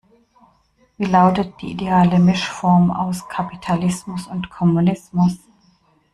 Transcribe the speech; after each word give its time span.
Wie 0.97 1.05
lautet 1.05 1.61
die 1.61 1.73
ideale 1.73 2.17
Mischform 2.17 2.89
aus 2.89 3.27
Kapitalismus 3.29 4.25
und 4.25 4.49
Kommunismus? 4.49 5.37